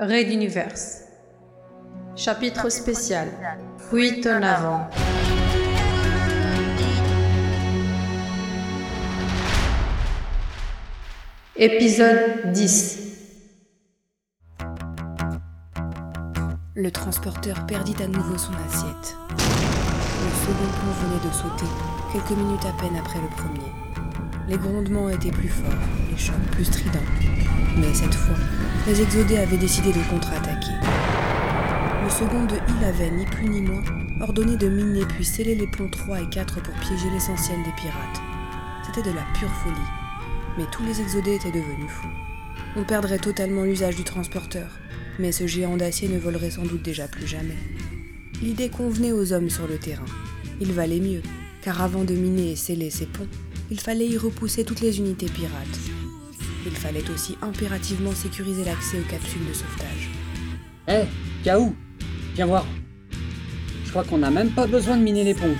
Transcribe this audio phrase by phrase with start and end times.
[0.00, 0.76] Raid d'univers.
[2.14, 3.26] Chapitre spécial.
[3.90, 4.88] Fuite en avant.
[11.56, 12.98] Épisode 10.
[16.76, 19.16] Le transporteur perdit à nouveau son assiette.
[19.30, 21.72] Le second pont venait de sauter,
[22.12, 23.72] quelques minutes à peine après le premier.
[24.48, 25.72] Les grondements étaient plus forts,
[26.08, 27.00] les chocs plus stridents.
[27.76, 28.36] Mais cette fois,
[28.88, 30.72] les exodés avaient décidé de contre-attaquer.
[32.02, 33.82] Le second de Hill avait, ni plus ni moins,
[34.22, 38.22] ordonné de miner puis sceller les ponts 3 et 4 pour piéger l'essentiel des pirates.
[38.86, 39.76] C'était de la pure folie.
[40.56, 42.08] Mais tous les exodés étaient devenus fous.
[42.76, 44.70] On perdrait totalement l'usage du transporteur,
[45.18, 47.58] mais ce géant d'acier ne volerait sans doute déjà plus jamais.
[48.40, 50.06] L'idée convenait aux hommes sur le terrain.
[50.62, 51.22] Il valait mieux,
[51.60, 53.28] car avant de miner et sceller ces ponts,
[53.70, 55.78] il fallait y repousser toutes les unités pirates.
[56.66, 60.10] Il fallait aussi impérativement sécuriser l'accès aux capsules de sauvetage.
[60.88, 61.04] Hé,
[61.44, 61.74] Kaou
[62.34, 62.66] Viens voir.
[63.84, 65.56] Je crois qu'on n'a même pas besoin de miner les ponts.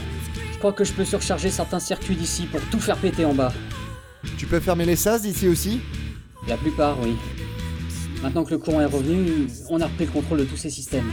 [0.53, 3.53] Je crois que je peux surcharger certains circuits d'ici pour tout faire péter en bas.
[4.36, 5.81] Tu peux fermer les sas d'ici aussi?
[6.47, 7.17] La plupart, oui.
[8.23, 11.11] Maintenant que le courant est revenu, on a repris le contrôle de tous ces systèmes.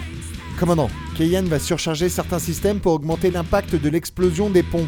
[0.59, 4.88] Commandant, Keyan va surcharger certains systèmes pour augmenter l'impact de l'explosion des ponts.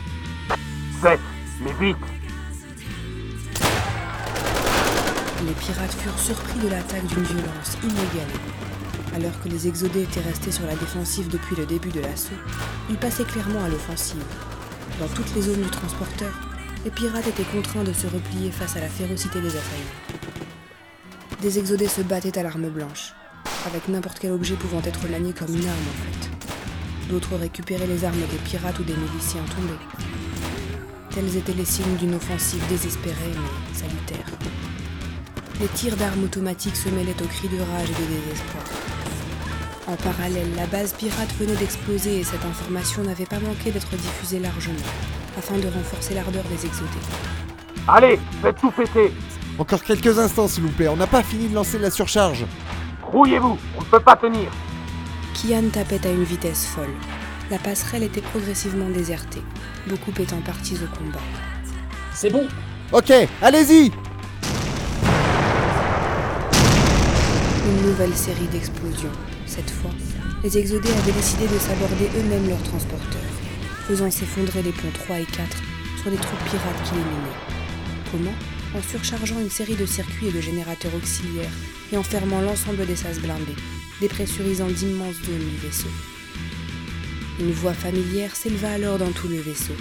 [1.02, 1.19] Faites,
[1.63, 1.97] mais vite
[5.48, 8.42] Les pirates furent surpris de l'attaque d'une violence inégalée.
[9.16, 12.36] Alors que les exodés étaient restés sur la défensive depuis le début de l'assaut,
[12.90, 14.22] ils passaient clairement à l'offensive.
[15.00, 16.34] Dans toutes les zones du transporteur,
[16.84, 20.28] les pirates étaient contraints de se replier face à la férocité des assaillants.
[21.42, 23.14] Des exodés se battaient à l'arme blanche,
[23.66, 27.09] avec n'importe quel objet pouvant être lanié comme une arme en fait.
[27.09, 29.80] D'autres récupéraient les armes des pirates ou des miliciens tombés.
[31.12, 34.28] Tels étaient les signes d'une offensive désespérée mais salutaire.
[35.59, 38.63] Les tirs d'armes automatiques se mêlaient aux cris de rage et de désespoir.
[39.88, 44.38] En parallèle, la base pirate venait d'exploser et cette information n'avait pas manqué d'être diffusée
[44.38, 44.75] largement,
[45.35, 46.90] afin de renforcer l'ardeur des exodés.
[47.88, 49.12] Allez, faites tout péter
[49.57, 52.45] Encore quelques instants s'il vous plaît, on n'a pas fini de lancer la surcharge.
[53.01, 54.51] Rouillez-vous, on ne peut pas tenir
[55.34, 56.94] Kian tapait à une vitesse folle.
[57.50, 59.41] La passerelle était progressivement désertée,
[59.88, 61.24] beaucoup étant partis au combat.
[62.13, 62.47] C'est bon
[62.91, 63.91] Ok, allez-y
[67.67, 69.11] Une nouvelle série d'explosions.
[69.45, 69.91] Cette fois,
[70.41, 73.33] les exodés avaient décidé de s'aborder eux-mêmes leurs transporteurs,
[73.88, 75.57] faisant s'effondrer les ponts 3 et 4
[76.01, 77.41] sur les troupes pirates qui les minaient.
[78.09, 78.38] Comment
[78.73, 81.51] En surchargeant une série de circuits et de générateurs auxiliaires
[81.91, 83.59] et en fermant l'ensemble des sas blindés,
[84.00, 85.89] dépressurisant d'immenses zones du vaisseau.
[87.41, 89.75] Une voix familière s'éleva alors dans tout le vaisseau.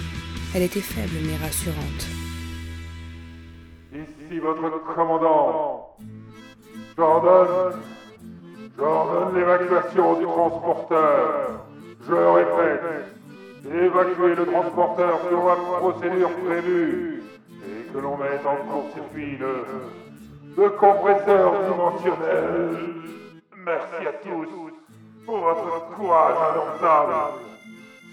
[0.53, 2.07] Elle était faible mais rassurante.
[3.93, 5.95] Ici votre commandant.
[6.97, 7.79] J'ordonne.
[8.75, 11.65] J'ordonne l'évacuation du transporteur.
[12.07, 12.81] Je répète.
[13.71, 17.23] Évacuer le transporteur selon la procédure prévue.
[17.67, 19.37] Et que l'on mette en court-circuit
[20.57, 22.69] le compresseur dimensionnel.
[23.65, 24.47] Merci à tous
[25.25, 27.13] pour votre courage indomptable.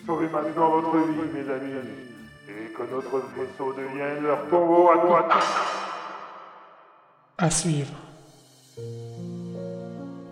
[0.04, 1.72] Sauvez maintenant votre vie, mes amis.
[2.48, 5.28] Et que notre vaisseau devienne leur tombeau à toi
[7.38, 7.94] À suivre.